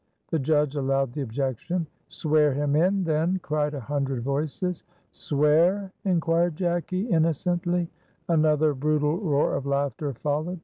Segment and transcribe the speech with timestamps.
[0.31, 1.85] The judge allowed the objection.
[2.07, 4.83] "Swear him in, then," cried a hundred voices.
[5.11, 7.87] "Swear?" inquired Jacky, innocently.
[8.27, 10.59] Another brutal roar of laughter followed.